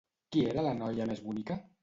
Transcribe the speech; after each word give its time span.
Qui 0.35 0.45
era 0.53 0.63
la 0.69 0.73
noia 0.79 1.09
més 1.13 1.23
bonica? 1.29 1.61